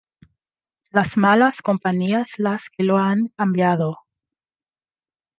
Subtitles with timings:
[0.89, 3.99] las malas compañías las que lo han cambiado